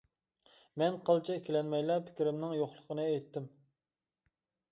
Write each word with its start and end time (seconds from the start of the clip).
مەن 0.81 0.95
قىلچە 1.09 1.35
ئىككىلەنمەيلا 1.39 1.99
پىكرىمنىڭ 2.07 2.55
يوقلۇقىنى 2.61 3.05
ئېيتتىم. 3.11 3.47